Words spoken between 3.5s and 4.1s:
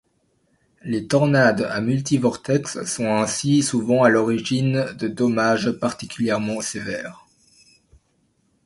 souvent à